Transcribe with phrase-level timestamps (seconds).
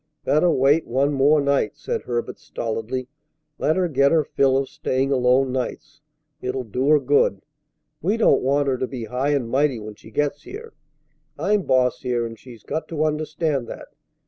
[0.25, 3.07] "Better wait one more night," said Herbert stolidly.
[3.59, 6.01] "Let her get her fill of staying alone nights.
[6.41, 7.43] It'll do her good.
[8.01, 10.73] We don't want her to be high and mighty when she gets here.
[11.37, 13.89] I'm boss here, and she's got to understand that.